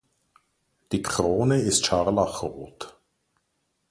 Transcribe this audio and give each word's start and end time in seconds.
Die 0.93 1.03
Krone 1.03 1.59
ist 1.61 1.85
scharlachrot. 1.85 2.97